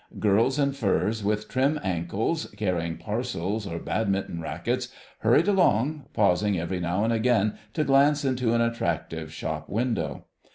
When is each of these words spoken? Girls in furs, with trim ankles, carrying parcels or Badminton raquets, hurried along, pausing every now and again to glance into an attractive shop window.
Girls 0.17 0.57
in 0.57 0.71
furs, 0.71 1.23
with 1.23 1.47
trim 1.47 1.79
ankles, 1.83 2.47
carrying 2.57 2.97
parcels 2.97 3.67
or 3.67 3.77
Badminton 3.77 4.41
raquets, 4.41 4.87
hurried 5.19 5.47
along, 5.47 6.05
pausing 6.11 6.57
every 6.57 6.79
now 6.79 7.03
and 7.03 7.13
again 7.13 7.59
to 7.75 7.83
glance 7.83 8.25
into 8.25 8.55
an 8.55 8.61
attractive 8.61 9.31
shop 9.31 9.69
window. 9.69 10.25